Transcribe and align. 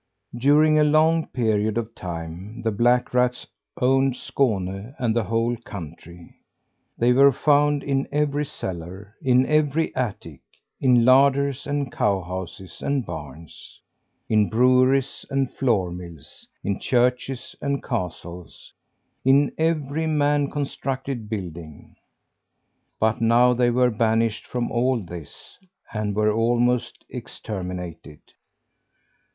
During 0.35 0.79
a 0.79 0.83
long 0.83 1.27
period 1.27 1.77
of 1.77 1.93
time, 1.93 2.63
the 2.63 2.71
black 2.71 3.13
rats 3.13 3.45
owned 3.79 4.15
Skåne 4.15 4.95
and 4.97 5.15
the 5.15 5.25
whole 5.25 5.55
country. 5.57 6.37
They 6.97 7.13
were 7.13 7.31
found 7.31 7.83
in 7.83 8.07
every 8.11 8.43
cellar; 8.45 9.15
in 9.21 9.45
every 9.45 9.95
attic; 9.95 10.41
in 10.79 11.05
larders 11.05 11.67
and 11.67 11.91
cowhouses 11.91 12.81
and 12.81 13.05
barns; 13.05 13.79
in 14.27 14.49
breweries 14.49 15.23
and 15.29 15.51
flour 15.51 15.91
mills; 15.91 16.47
in 16.63 16.79
churches 16.79 17.55
and 17.61 17.83
castles; 17.83 18.73
in 19.23 19.51
every 19.59 20.07
man 20.07 20.49
constructed 20.49 21.29
building. 21.29 21.95
But 22.99 23.21
now 23.21 23.53
they 23.53 23.69
were 23.69 23.91
banished 23.91 24.47
from 24.47 24.71
all 24.71 24.97
this 25.03 25.59
and 25.93 26.15
were 26.15 26.33
almost 26.33 27.05
exterminated. 27.07 28.21